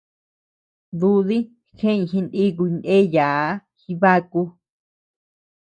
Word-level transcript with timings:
Dúdi 0.99 1.37
jeʼeñ 1.77 1.99
jinikuy 2.09 2.71
ndeayaa 2.77 3.49
Jibaku. 3.79 4.41